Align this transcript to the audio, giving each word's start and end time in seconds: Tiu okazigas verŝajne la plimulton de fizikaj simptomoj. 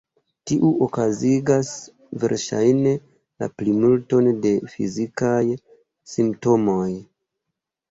Tiu 0.51 0.69
okazigas 0.85 1.69
verŝajne 2.23 2.95
la 3.45 3.51
plimulton 3.61 4.31
de 4.47 4.55
fizikaj 4.75 5.45
simptomoj. 6.17 6.91